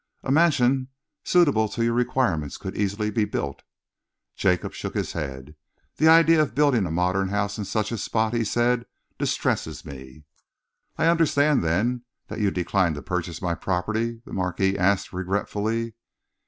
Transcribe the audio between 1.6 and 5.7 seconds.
to your requirements could easily be built." Jacob shook his head.